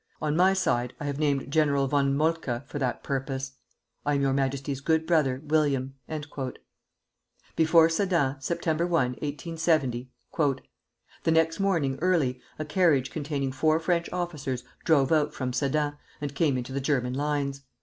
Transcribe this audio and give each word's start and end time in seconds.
On 0.19 0.35
my 0.35 0.53
side 0.55 0.95
I 0.99 1.05
have 1.05 1.19
named 1.19 1.51
General 1.51 1.85
von 1.85 2.17
Moltke 2.17 2.61
for 2.65 2.79
that 2.79 3.03
purpose. 3.03 3.51
I 4.03 4.15
am 4.15 4.21
your 4.21 4.33
Majesty's 4.33 4.81
good 4.81 5.05
brother, 5.05 5.43
WILLIAM. 5.45 5.93
Before 7.55 7.87
Sedan, 7.87 8.37
Sept. 8.37 8.65
1, 8.65 8.89
1870. 8.89 10.09
"The 10.41 11.31
next 11.31 11.59
morning 11.59 11.99
early, 12.01 12.41
a 12.57 12.65
carriage 12.65 13.11
containing 13.11 13.51
four 13.51 13.79
French 13.79 14.09
officers 14.11 14.63
drove 14.83 15.11
out 15.11 15.35
from 15.35 15.53
Sedan, 15.53 15.99
and 16.19 16.33
came 16.33 16.57
into 16.57 16.73
the 16.73 16.81
German 16.81 17.13
lines. 17.13 17.61